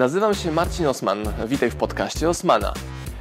Nazywam 0.00 0.34
się 0.34 0.52
Marcin 0.52 0.86
Osman. 0.86 1.18
Witaj 1.48 1.70
w 1.70 1.76
podcaście 1.76 2.28
Osmana. 2.28 2.74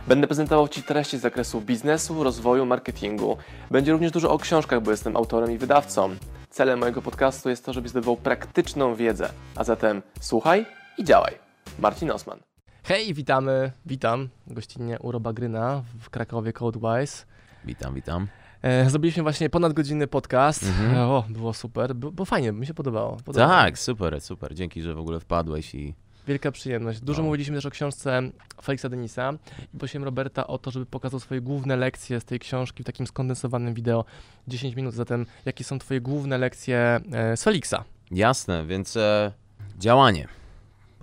Będę 0.07 0.27
prezentował 0.27 0.67
Ci 0.67 0.83
treści 0.83 1.17
z 1.17 1.21
zakresu 1.21 1.61
biznesu, 1.61 2.23
rozwoju, 2.23 2.65
marketingu. 2.65 3.37
Będzie 3.71 3.91
również 3.91 4.11
dużo 4.11 4.31
o 4.31 4.37
książkach, 4.37 4.81
bo 4.81 4.91
jestem 4.91 5.17
autorem 5.17 5.51
i 5.51 5.57
wydawcą. 5.57 6.15
Celem 6.49 6.79
mojego 6.79 7.01
podcastu 7.01 7.49
jest 7.49 7.65
to, 7.65 7.73
żebyś 7.73 7.91
zdobywał 7.91 8.17
praktyczną 8.17 8.95
wiedzę. 8.95 9.29
A 9.55 9.63
zatem 9.63 10.01
słuchaj 10.19 10.65
i 10.97 11.03
działaj. 11.03 11.33
Marcin 11.79 12.11
Osman. 12.11 12.39
Hej, 12.83 13.13
witamy, 13.13 13.71
witam 13.85 14.29
gościnnie 14.47 14.99
u 14.99 15.11
Roba 15.11 15.33
Gryna 15.33 15.83
w 15.99 16.09
Krakowie 16.09 16.53
Codewise. 16.53 17.25
Witam, 17.65 17.93
witam. 17.93 18.27
E, 18.61 18.89
zrobiliśmy 18.89 19.23
właśnie 19.23 19.49
ponad 19.49 19.73
godzinny 19.73 20.07
podcast. 20.07 20.63
Mhm. 20.63 20.97
O, 20.97 21.23
było 21.29 21.53
super, 21.53 21.95
było 21.95 22.25
fajnie, 22.25 22.51
mi 22.51 22.65
się 22.65 22.73
podobało. 22.73 23.17
podobało. 23.25 23.51
Tak, 23.51 23.79
super, 23.79 24.21
super. 24.21 24.55
Dzięki, 24.55 24.81
że 24.81 24.93
w 24.93 24.99
ogóle 24.99 25.19
wpadłeś 25.19 25.75
i 25.75 25.93
Wielka 26.29 26.51
przyjemność. 26.51 26.99
Dużo 26.99 27.21
no. 27.21 27.25
mówiliśmy 27.25 27.55
też 27.55 27.65
o 27.65 27.69
książce 27.69 28.21
Felixa 28.61 28.85
Denisa 28.89 29.33
i 29.73 29.77
prosiłem 29.77 30.03
Roberta 30.03 30.47
o 30.47 30.57
to, 30.57 30.71
żeby 30.71 30.85
pokazał 30.85 31.19
swoje 31.19 31.41
główne 31.41 31.75
lekcje 31.75 32.19
z 32.19 32.25
tej 32.25 32.39
książki 32.39 32.83
w 32.83 32.85
takim 32.85 33.07
skondensowanym 33.07 33.73
wideo. 33.73 34.05
10 34.47 34.75
minut 34.75 34.93
zatem, 34.93 35.25
jakie 35.45 35.63
są 35.63 35.79
twoje 35.79 36.01
główne 36.01 36.37
lekcje 36.37 36.99
e, 37.11 37.37
z 37.37 37.43
Felixa? 37.43 37.83
Jasne, 38.11 38.65
więc 38.65 38.97
e, 38.97 39.31
działanie. 39.77 40.27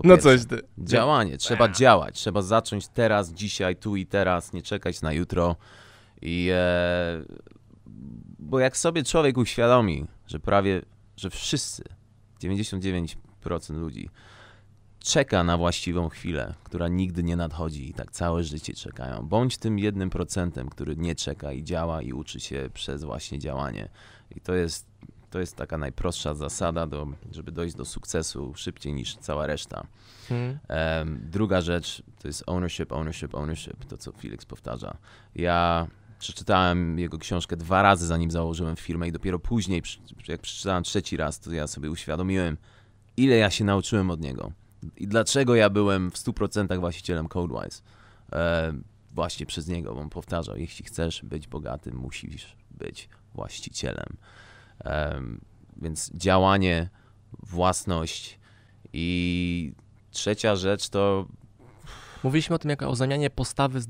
No 0.05 0.19
coś 0.19 0.47
ty. 0.47 0.61
Działanie, 0.79 1.39
trzeba 1.39 1.69
działać, 1.69 2.15
trzeba 2.15 2.43
zacząć 2.43 2.89
teraz, 2.89 3.33
dzisiaj, 3.33 3.77
tu 3.77 3.97
i 3.97 4.07
teraz, 4.07 4.53
nie 4.53 4.63
czekać 4.63 5.03
na 5.03 5.13
jutro. 5.13 5.57
I 6.23 6.49
e, 6.53 7.25
bo 8.39 8.61
jak 8.61 8.77
sobie 8.77 9.05
człowiek 9.05 9.39
uświadomi, 9.39 10.07
że 10.27 10.41
prawie, 10.41 10.83
że 11.17 11.31
wszyscy, 11.31 11.85
99% 12.43 13.17
ludzi 13.75 14.11
czeka 15.07 15.45
na 15.45 15.57
właściwą 15.57 16.09
chwilę, 16.09 16.55
która 16.65 16.89
nigdy 16.89 17.23
nie 17.23 17.37
nadchodzi 17.37 17.91
i 17.91 17.95
tak 17.95 18.11
całe 18.11 18.45
życie 18.45 18.75
czekają. 18.75 19.29
Bądź 19.29 19.57
tym 19.57 19.79
jednym 19.79 20.11
procentem, 20.11 20.69
który 20.69 20.97
nie 20.97 21.15
czeka 21.15 21.53
i 21.53 21.65
działa 21.65 22.03
i 22.03 22.13
uczy 22.13 22.41
się 22.41 22.71
przez 22.75 23.05
właśnie 23.05 23.39
działanie. 23.39 23.89
I 24.37 24.41
to 24.41 24.55
jest, 24.55 24.87
to 25.31 25.41
jest 25.41 25.57
taka 25.57 25.79
najprostsza 25.79 26.35
zasada, 26.35 26.87
do, 26.87 27.07
żeby 27.31 27.53
dojść 27.53 27.77
do 27.77 27.85
sukcesu 27.85 28.55
szybciej 28.55 28.95
niż 28.95 29.17
cała 29.17 29.47
reszta. 29.47 29.87
Hmm. 30.29 30.59
Um, 30.69 31.21
druga 31.31 31.61
rzecz 31.61 32.03
to 32.19 32.29
jest 32.29 32.45
ownership, 32.47 32.93
ownership, 32.93 33.35
ownership, 33.35 33.85
to 33.85 33.97
co 33.97 34.13
Felix 34.13 34.45
powtarza. 34.45 34.97
Ja 35.35 35.87
przeczytałem 36.19 36.99
jego 36.99 37.19
książkę 37.19 37.57
dwa 37.57 37.83
razy, 37.83 38.07
zanim 38.07 38.31
założyłem 38.31 38.77
firmę 38.77 39.09
i 39.09 39.13
dopiero 39.13 39.39
później, 39.39 39.83
jak 40.29 40.41
przeczytałem 40.41 40.85
trzeci 40.85 41.17
raz, 41.17 41.41
to 41.41 41.53
ja 41.53 41.67
sobie 41.67 41.91
uświadomiłem, 41.91 42.57
ile 43.17 43.37
ja 43.37 43.51
się 43.51 43.65
nauczyłem 43.65 44.11
od 44.11 44.21
niego 44.21 44.53
i 44.97 45.09
dlaczego 45.09 45.55
ja 45.55 45.71
byłem 45.71 46.11
w 46.11 46.15
100% 46.15 46.81
właścicielem 46.81 47.29
CodeWise. 47.29 47.83
E, 48.33 48.73
właśnie 49.15 49.47
przez 49.47 49.69
niego, 49.69 49.95
bo 49.95 50.01
on 50.01 50.11
powtarzał, 50.11 50.57
jeśli 50.57 50.85
chcesz 50.85 51.23
być 51.23 51.49
bogatym, 51.49 51.97
musisz 51.97 52.57
być 52.71 53.09
właścicielem. 53.35 54.17
E, 54.85 55.21
więc 55.77 56.11
działanie, 56.15 56.89
własność 57.43 58.39
i 58.93 59.73
trzecia 60.11 60.57
rzecz 60.57 60.89
to 60.89 61.27
Mówiliśmy 62.27 62.57
o 62.57 62.59
tym 62.59 62.71
jako 62.71 62.89
o 62.89 62.97
zamianie 62.97 63.31
postawy 63.31 63.81
z, 63.81 63.89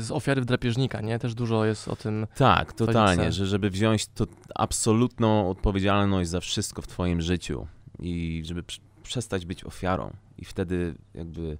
z 0.00 0.10
ofiary 0.10 0.42
w 0.42 0.44
drapieżnika, 0.44 1.00
nie? 1.00 1.18
Też 1.18 1.34
dużo 1.34 1.64
jest 1.64 1.88
o 1.88 1.96
tym. 1.96 2.26
Tak, 2.36 2.72
totalnie, 2.72 3.32
że 3.32 3.46
żeby 3.46 3.70
wziąć 3.70 4.06
to 4.06 4.26
absolutną 4.54 5.50
odpowiedzialność 5.50 6.30
za 6.30 6.40
wszystko 6.40 6.82
w 6.82 6.86
twoim 6.86 7.20
życiu 7.20 7.66
i 7.98 8.42
żeby 8.44 8.62
przestać 9.04 9.46
być 9.46 9.64
ofiarą 9.64 10.12
i 10.38 10.44
wtedy 10.44 10.94
jakby 11.14 11.58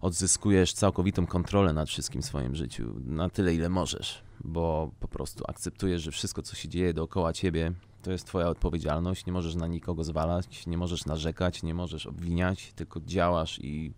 odzyskujesz 0.00 0.72
całkowitą 0.72 1.26
kontrolę 1.26 1.72
nad 1.72 1.88
wszystkim 1.88 2.22
w 2.22 2.24
swoim 2.24 2.54
życiu, 2.54 2.94
na 3.04 3.30
tyle 3.30 3.54
ile 3.54 3.68
możesz, 3.68 4.22
bo 4.44 4.90
po 5.00 5.08
prostu 5.08 5.44
akceptujesz, 5.48 6.02
że 6.02 6.10
wszystko, 6.10 6.42
co 6.42 6.56
się 6.56 6.68
dzieje 6.68 6.94
dookoła 6.94 7.32
ciebie, 7.32 7.72
to 8.02 8.12
jest 8.12 8.26
twoja 8.26 8.48
odpowiedzialność, 8.48 9.26
nie 9.26 9.32
możesz 9.32 9.54
na 9.54 9.66
nikogo 9.66 10.04
zwalać, 10.04 10.66
nie 10.66 10.78
możesz 10.78 11.06
narzekać, 11.06 11.62
nie 11.62 11.74
możesz 11.74 12.06
obwiniać, 12.06 12.72
tylko 12.76 13.00
działasz 13.00 13.58
i 13.62 13.92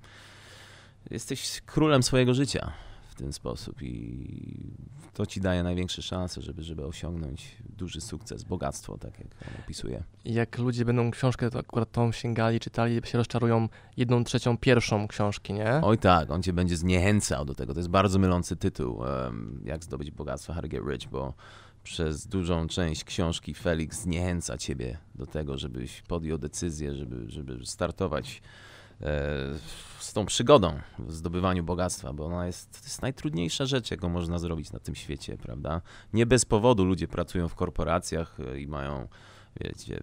jesteś 1.11 1.61
królem 1.67 2.03
swojego 2.03 2.35
życia 2.35 2.73
w 3.15 3.19
ten 3.19 3.33
sposób 3.33 3.83
i 3.83 4.77
to 5.15 5.27
ci 5.27 5.41
daje 5.41 5.63
największe 5.63 6.03
szanse, 6.03 6.43
żeby, 6.43 6.63
żeby 6.63 6.87
osiągnąć 6.87 7.57
duży 7.77 8.01
sukces, 8.01 8.45
bogactwo, 8.45 8.99
tak 8.99 9.19
jak 9.19 9.29
on 9.29 9.61
opisuje. 9.65 10.05
Jak 10.25 10.59
ludzie 10.59 10.85
będą 10.85 11.11
książkę 11.11 11.51
to 11.51 11.59
akurat 11.59 11.93
tą 11.93 12.13
sięgali, 12.13 12.61
czytali, 12.61 13.01
się 13.05 13.19
rozczarują 13.19 13.69
jedną 13.97 14.25
trzecią 14.25 14.59
pierwszą 14.59 15.09
książki, 15.09 15.53
nie? 15.53 15.81
Oj 15.83 15.99
tak, 15.99 16.31
on 16.31 16.43
cię 16.43 16.53
będzie 16.53 16.77
zniechęcał 16.77 17.45
do 17.45 17.55
tego. 17.55 17.75
To 17.75 17.81
jest 17.81 17.91
bardzo 17.91 18.19
mylący 18.19 18.57
tytuł, 18.57 18.97
um, 18.97 19.63
jak 19.65 19.85
zdobyć 19.85 20.11
bogactwo, 20.11 20.53
How 20.53 20.63
to 20.63 20.69
Get 20.69 20.83
Rich, 20.89 21.09
bo 21.11 21.35
przez 21.83 22.27
dużą 22.27 22.69
część 22.69 23.05
książki 23.05 23.55
Felix 23.55 24.01
zniechęca 24.01 24.59
ciebie 24.59 24.99
do 25.15 25.27
tego, 25.27 25.59
żebyś 25.59 26.03
podjął 26.03 26.39
decyzję, 26.39 26.95
żeby, 26.95 27.31
żeby 27.31 27.67
startować 27.67 28.43
z 29.99 30.13
tą 30.13 30.27
przygodą 30.27 30.81
w 30.99 31.13
zdobywaniu 31.13 31.65
bogactwa, 31.65 32.13
bo 32.13 32.27
ona 32.27 32.47
jest, 32.47 32.81
to 32.81 32.85
jest 32.85 33.03
najtrudniejsza 33.03 33.67
rzecz, 33.67 33.91
jaką 33.91 34.09
można 34.09 34.39
zrobić 34.39 34.73
na 34.73 34.79
tym 34.79 34.95
świecie, 34.95 35.37
prawda? 35.37 35.81
Nie 36.13 36.27
bez 36.27 36.45
powodu 36.45 36.85
ludzie 36.85 37.09
pracują 37.09 37.49
w 37.49 37.55
korporacjach 37.55 38.41
e, 38.41 38.61
i 38.61 38.67
mają 38.67 39.09
wiecie, 39.61 40.03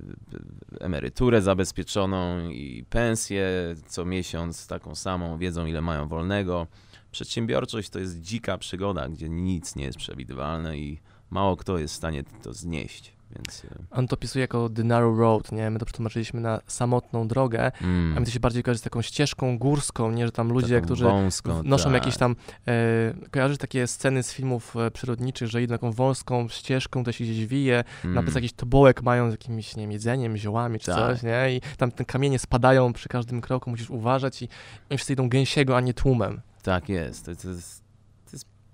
emeryturę 0.79 1.41
zabezpieczoną 1.41 2.49
i 2.49 2.85
pensję 2.89 3.47
co 3.87 4.05
miesiąc 4.05 4.67
taką 4.67 4.95
samą, 4.95 5.37
wiedzą 5.37 5.65
ile 5.65 5.81
mają 5.81 6.07
wolnego. 6.07 6.67
Przedsiębiorczość 7.11 7.89
to 7.89 7.99
jest 7.99 8.21
dzika 8.21 8.57
przygoda, 8.57 9.09
gdzie 9.09 9.29
nic 9.29 9.75
nie 9.75 9.85
jest 9.85 9.97
przewidywalne 9.97 10.77
i 10.77 10.99
mało 11.29 11.57
kto 11.57 11.77
jest 11.77 11.93
w 11.93 11.97
stanie 11.97 12.23
to 12.43 12.53
znieść. 12.53 13.20
Więc... 13.35 13.65
E, 13.65 13.83
On 13.91 14.07
to 14.07 14.13
opisuje 14.13 14.41
jako 14.41 14.69
the 14.69 14.83
narrow 14.83 15.19
road, 15.19 15.51
nie? 15.51 15.69
My 15.69 15.79
to 15.79 15.85
przetłumaczyliśmy 15.85 16.41
na 16.41 16.61
samotną 16.67 17.27
drogę, 17.27 17.71
mm. 17.81 18.17
a 18.17 18.19
mi 18.19 18.25
to 18.25 18.31
się 18.31 18.39
bardziej 18.39 18.63
kojarzy 18.63 18.79
z 18.79 18.83
taką 18.83 19.01
ścieżką 19.01 19.57
górską, 19.57 20.11
nie? 20.11 20.25
Że 20.25 20.31
tam 20.31 20.49
ludzie, 20.53 20.75
taką 20.75 20.85
którzy 20.85 21.03
wąską, 21.03 21.63
noszą 21.63 21.83
tak. 21.83 21.93
jakieś 21.93 22.17
tam, 22.17 22.35
e, 22.67 23.13
kojarzysz 23.31 23.57
takie 23.57 23.87
sceny 23.87 24.23
z 24.23 24.33
filmów 24.33 24.75
e, 24.75 24.91
przyrodniczych, 24.91 25.47
że 25.47 25.63
idą 25.63 25.73
taką 25.73 25.91
wąską 25.91 26.47
ścieżką, 26.47 27.03
to 27.03 27.11
się 27.11 27.23
gdzieś 27.23 27.45
wije, 27.45 27.83
mm. 28.05 28.25
na 28.25 28.31
jakiś 28.35 28.53
tobołek 28.53 29.03
mają 29.03 29.29
z 29.29 29.33
jakimś, 29.33 29.75
nie 29.75 29.83
wiem, 29.83 29.91
jedzeniem, 29.91 30.37
ziołami 30.37 30.79
czy 30.79 30.85
tak. 30.85 30.95
coś, 30.95 31.23
nie? 31.23 31.55
I 31.55 31.61
tam 31.77 31.91
te 31.91 32.05
kamienie 32.05 32.39
spadają 32.39 32.93
przy 32.93 33.09
każdym 33.09 33.41
kroku, 33.41 33.69
musisz 33.69 33.89
uważać 33.89 34.41
i 34.41 34.49
oni 34.89 34.97
wszyscy 34.97 35.13
idą 35.13 35.29
gęsiego, 35.29 35.77
a 35.77 35.81
nie 35.81 35.93
tłumem. 35.93 36.41
Tak 36.63 36.89
jest, 36.89 37.25
to 37.25 37.31
jest 37.31 37.80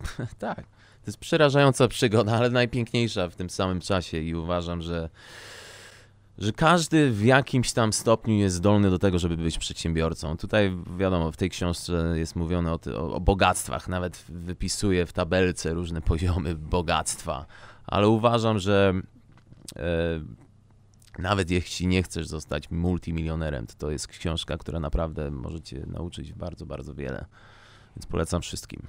tak. 0.39 0.61
To 1.07 1.09
jest 1.09 1.17
przerażająca 1.17 1.87
przygoda, 1.87 2.37
ale 2.37 2.49
najpiękniejsza 2.49 3.29
w 3.29 3.35
tym 3.35 3.49
samym 3.49 3.81
czasie 3.81 4.17
i 4.17 4.35
uważam, 4.35 4.81
że 4.81 5.09
że 6.37 6.51
każdy 6.51 7.11
w 7.11 7.25
jakimś 7.25 7.73
tam 7.73 7.93
stopniu 7.93 8.35
jest 8.35 8.55
zdolny 8.55 8.89
do 8.89 8.99
tego, 8.99 9.19
żeby 9.19 9.37
być 9.37 9.57
przedsiębiorcą. 9.57 10.37
Tutaj 10.37 10.77
wiadomo, 10.97 11.31
w 11.31 11.37
tej 11.37 11.49
książce 11.49 12.13
jest 12.15 12.35
mówione 12.35 12.71
o, 12.73 12.79
o, 12.95 13.13
o 13.13 13.19
bogactwach, 13.19 13.87
nawet 13.87 14.25
wypisuje 14.29 15.05
w 15.05 15.13
tabelce 15.13 15.73
różne 15.73 16.01
poziomy 16.01 16.55
bogactwa, 16.55 17.45
ale 17.85 18.07
uważam, 18.07 18.59
że 18.59 18.93
e, 19.75 19.81
nawet 21.19 21.51
jeśli 21.51 21.87
nie 21.87 22.03
chcesz 22.03 22.27
zostać 22.27 22.71
multimilionerem, 22.71 23.67
to 23.67 23.73
to 23.77 23.91
jest 23.91 24.07
książka, 24.07 24.57
która 24.57 24.79
naprawdę 24.79 25.31
może 25.31 25.61
cię 25.61 25.83
nauczyć 25.87 26.33
bardzo, 26.33 26.65
bardzo 26.65 26.93
wiele. 26.93 27.25
Więc 27.97 28.05
polecam 28.05 28.41
wszystkim. 28.41 28.81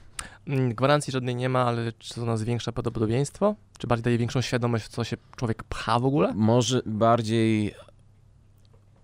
Mm, 0.47 0.75
gwarancji 0.75 1.13
żadnej 1.13 1.37
nie 1.37 1.49
ma, 1.49 1.65
ale 1.65 1.93
czy 1.93 2.15
to 2.15 2.25
nas 2.25 2.41
zwiększa 2.41 2.73
prawdopodobieństwo? 2.73 3.55
Czy 3.79 3.87
bardziej 3.87 4.05
daje 4.05 4.19
większą 4.19 4.41
świadomość, 4.41 4.85
w 4.85 4.89
co 4.89 5.05
się 5.05 5.17
człowiek 5.37 5.65
pcha 5.65 5.99
w 5.99 6.05
ogóle? 6.05 6.35
Może 6.35 6.83
bardziej 6.87 7.75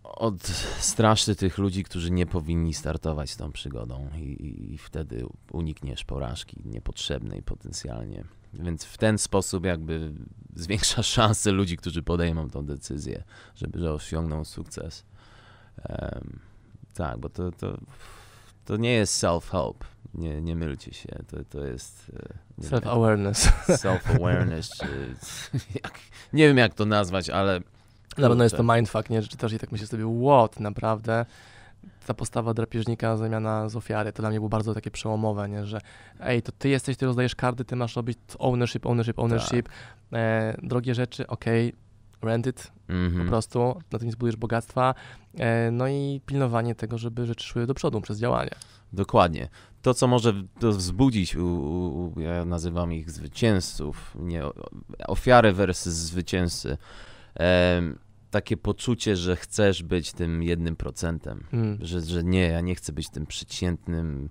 odstraszy 0.05 1.37
tych 1.37 1.59
ludzi, 1.59 1.85
którzy 1.85 2.11
nie 2.11 2.27
powinni 2.27 2.75
startować 2.75 3.31
z 3.31 3.37
tą 3.37 3.53
przygodą 3.53 4.11
i, 4.17 4.21
i, 4.21 4.75
i 4.75 4.79
wtedy 4.79 5.27
unikniesz 5.53 6.05
porażki 6.05 6.57
niepotrzebnej 6.65 7.43
potencjalnie. 7.43 8.25
Więc 8.55 8.85
w 8.85 8.99
ten 8.99 9.19
sposób 9.19 9.65
jakby 9.65 10.13
zwiększa 10.57 11.03
szanse 11.03 11.53
ludzi, 11.53 11.77
którzy 11.77 12.03
podejmą 12.03 12.51
tą 12.51 12.67
decyzję, 12.67 13.25
żeby 13.57 13.79
że 13.79 13.93
osiągną 13.93 14.45
sukces. 14.45 15.05
Um, 15.89 16.39
tak, 16.95 17.19
bo 17.19 17.29
to, 17.29 17.53
to, 17.53 17.79
to 18.65 18.77
nie 18.77 18.93
jest 18.93 19.23
self-help 19.23 19.75
nie, 20.15 20.43
nie 20.43 20.57
mylcie 20.57 20.95
się, 20.95 21.09
to, 21.31 21.37
to 21.51 21.65
jest... 21.65 22.13
E, 22.59 22.65
self-awareness. 22.65 23.49
Self-awareness, 23.85 24.69
czy 24.81 24.87
jak, 25.85 25.99
nie 26.33 26.49
wiem 26.49 26.57
jak 26.57 26.75
to 26.75 26.85
nazwać, 26.85 27.31
ale... 27.31 27.61
Na 28.19 28.29
pewno 28.29 28.45
jest 28.45 28.57
to 28.57 28.63
mindfuck, 28.63 29.11
nie? 29.11 29.23
Że 29.23 29.29
czytasz 29.29 29.53
i 29.53 29.59
tak 29.59 29.73
myślisz 29.73 29.91
sobie, 29.91 30.21
what, 30.25 30.61
naprawdę? 30.61 31.27
Ta 32.07 32.15
postawa 32.15 32.55
drapieżnika 32.55 33.17
zamiana 33.17 33.69
z 33.69 33.77
ofiary, 33.77 34.13
to 34.13 34.23
dla 34.23 34.31
mnie 34.31 34.39
było 34.39 34.49
bardzo 34.49 34.75
takie 34.75 34.91
przełomowe, 34.91 35.49
nie? 35.49 35.67
Że 35.67 35.81
ej, 36.21 36.43
to 36.43 36.53
ty 36.53 36.69
jesteś, 36.69 36.97
ty 36.97 37.07
rozdajesz 37.07 37.35
karty, 37.35 37.65
ty 37.65 37.77
masz 37.77 37.97
robić 37.97 38.19
ownership, 38.39 38.87
ownership, 38.87 39.19
ownership, 39.19 39.69
tak. 39.69 39.75
e, 40.13 40.57
drogie 40.63 40.95
rzeczy, 40.95 41.27
okej, 41.27 41.69
okay 41.69 41.84
rented 42.25 42.73
mm 42.89 43.03
-hmm. 43.03 43.11
po 43.11 43.13
mhm. 43.13 43.29
prostu, 43.29 43.81
na 43.93 43.99
tym 43.99 44.11
zbudujesz 44.11 44.37
bogactwa, 44.37 44.95
e, 45.35 45.71
no 45.71 45.89
i 45.89 46.21
pilnowanie 46.27 46.75
tego, 46.75 46.99
żeby 46.99 47.27
rzeczy 47.27 47.47
szły 47.47 47.67
do 47.67 47.75
przodu 47.75 48.01
przez 48.01 48.19
działanie. 48.19 48.51
Dokładnie. 48.93 49.49
To, 49.83 49.95
co 49.95 50.07
może 50.07 50.33
wzbudzić, 50.63 51.37
u, 51.37 51.47
u, 51.47 52.21
ja 52.21 52.45
nazywam 52.45 52.93
ich 52.93 53.11
zwycięzców, 53.11 54.17
nie, 54.21 54.43
ofiary 55.07 55.53
versus 55.53 55.95
zwycięzcy, 55.95 56.77
e, 57.41 57.83
takie 58.31 58.57
poczucie, 58.57 59.17
że 59.17 59.37
chcesz 59.37 59.83
być 59.83 60.13
tym 60.13 60.43
jednym 60.43 60.77
procentem, 60.77 61.47
mm. 61.53 61.79
że, 61.81 62.01
że 62.01 62.25
nie, 62.25 62.49
ja 62.49 62.61
nie 62.61 62.75
chcę 62.75 62.93
być 62.93 63.11
tym 63.11 63.27
przeciętnym 63.27 64.31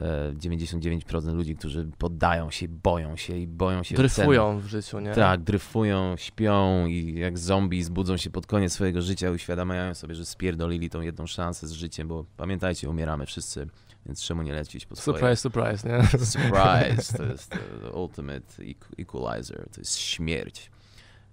99% 0.00 1.28
e, 1.28 1.32
ludzi, 1.32 1.56
którzy 1.56 1.88
poddają 1.98 2.50
się, 2.50 2.68
boją 2.68 3.16
się 3.16 3.36
i 3.36 3.46
boją 3.46 3.82
się 3.82 3.94
Dryfują 3.94 4.50
ceny. 4.50 4.62
w 4.62 4.66
życiu, 4.66 5.00
nie? 5.00 5.14
Tak, 5.14 5.42
dryfują, 5.42 6.16
śpią 6.16 6.86
i 6.86 7.14
jak 7.18 7.38
zombie 7.38 7.82
zbudzą 7.82 8.16
się 8.16 8.30
pod 8.30 8.46
koniec 8.46 8.72
swojego 8.72 9.02
życia 9.02 9.28
i 9.28 9.34
uświadamiają 9.34 9.94
sobie, 9.94 10.14
że 10.14 10.24
spierdolili 10.24 10.90
tą 10.90 11.00
jedną 11.00 11.26
szansę 11.26 11.66
z 11.66 11.72
życiem, 11.72 12.08
bo 12.08 12.24
pamiętajcie, 12.36 12.90
umieramy 12.90 13.26
wszyscy, 13.26 13.66
więc 14.06 14.22
czemu 14.22 14.42
nie 14.42 14.52
lecieć 14.52 14.86
po 14.86 14.96
swoje? 14.96 15.18
Surprise, 15.18 15.42
surprise, 15.42 15.88
nie? 15.88 16.06
Surprise, 16.26 17.18
to 17.18 17.24
jest 17.24 17.54
ultimate 17.94 18.64
equalizer, 18.98 19.68
to 19.72 19.80
jest 19.80 19.98
śmierć. 19.98 20.70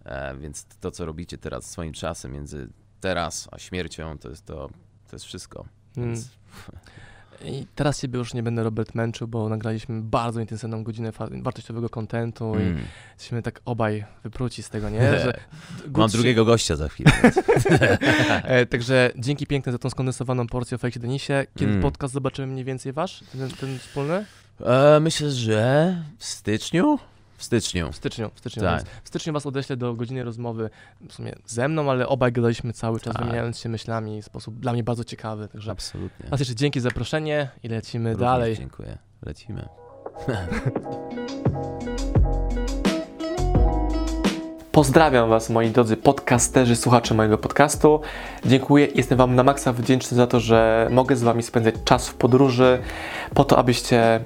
E, 0.05 0.37
więc 0.37 0.65
to, 0.65 0.91
co 0.91 1.05
robicie 1.05 1.37
teraz 1.37 1.65
swoim 1.69 1.93
czasem 1.93 2.31
między 2.31 2.69
teraz 2.99 3.47
a 3.51 3.59
śmiercią, 3.59 4.17
to 4.17 4.29
jest 4.29 4.45
to, 4.45 4.69
to 5.09 5.15
jest 5.15 5.25
wszystko. 5.25 5.65
Hmm. 5.95 6.23
I 7.45 7.65
teraz 7.75 8.01
Ciebie 8.01 8.19
już 8.19 8.33
nie 8.33 8.43
będę 8.43 8.63
Robert 8.63 8.95
męczył, 8.95 9.27
bo 9.27 9.49
nagraliśmy 9.49 10.01
bardzo 10.01 10.39
intensywną 10.39 10.83
godzinę 10.83 11.11
wartościowego 11.31 11.89
kontentu 11.89 12.53
mm. 12.55 12.77
i 12.77 12.81
jesteśmy 13.13 13.41
tak 13.41 13.61
obaj 13.65 14.05
wypróci 14.23 14.63
z 14.63 14.69
tego, 14.69 14.89
nie? 14.89 14.99
Że 15.19 15.39
Mam 15.97 16.09
drugiego 16.09 16.45
gościa 16.45 16.75
za 16.75 16.89
chwilę. 16.89 17.11
e, 18.43 18.65
także 18.65 19.11
dzięki 19.15 19.47
piękne 19.47 19.71
za 19.71 19.77
tą 19.77 19.89
skondensowaną 19.89 20.47
porcję 20.47 20.75
o 20.75 20.77
Fejsie 20.77 20.99
Denisie. 20.99 21.45
Kiedy 21.55 21.71
mm. 21.71 21.83
podcast 21.83 22.13
zobaczymy 22.13 22.47
mniej 22.47 22.65
więcej 22.65 22.93
Wasz, 22.93 23.23
ten, 23.31 23.49
ten 23.49 23.79
wspólny? 23.79 24.25
E, 24.65 24.99
myślę, 24.99 25.31
że 25.31 25.95
w 26.17 26.25
styczniu. 26.25 26.99
W 27.41 27.43
styczniu. 27.43 27.91
W 27.91 27.95
styczniu, 27.95 28.31
w 28.33 28.39
styczniu. 28.39 28.61
Tak. 28.61 28.83
W 29.03 29.07
styczniu 29.07 29.33
was 29.33 29.45
odeślę 29.45 29.77
do 29.77 29.93
godziny 29.93 30.23
rozmowy 30.23 30.69
w 31.09 31.13
sumie 31.13 31.35
ze 31.45 31.67
mną, 31.67 31.91
ale 31.91 32.07
obaj 32.07 32.31
gadaliśmy 32.31 32.73
cały 32.73 32.99
czas, 32.99 33.13
tak. 33.13 33.21
wymieniając 33.21 33.59
się 33.59 33.69
myślami 33.69 34.21
w 34.21 34.25
sposób 34.25 34.59
dla 34.59 34.73
mnie 34.73 34.83
bardzo 34.83 35.03
ciekawy. 35.03 35.47
Także 35.47 35.71
Absolutnie. 35.71 36.29
Raz 36.29 36.39
jeszcze 36.39 36.55
dzięki 36.55 36.79
za 36.79 36.89
zaproszenie 36.89 37.49
i 37.63 37.67
lecimy 37.67 38.09
Również 38.09 38.27
dalej. 38.27 38.57
Dziękuję. 38.57 38.97
Lecimy. 39.25 39.69
Pozdrawiam 44.71 45.29
Was, 45.29 45.49
moi 45.49 45.69
drodzy 45.69 45.97
podcasterzy, 45.97 46.75
słuchacze 46.75 47.13
mojego 47.13 47.37
podcastu. 47.37 48.01
Dziękuję, 48.45 48.87
jestem 48.95 49.17
Wam 49.17 49.35
na 49.35 49.43
maksa 49.43 49.73
wdzięczny 49.73 50.17
za 50.17 50.27
to, 50.27 50.39
że 50.39 50.87
mogę 50.91 51.15
z 51.15 51.23
Wami 51.23 51.43
spędzać 51.43 51.75
czas 51.85 52.09
w 52.09 52.13
podróży, 52.13 52.79
po 53.33 53.43
to, 53.43 53.57
abyście 53.57 54.25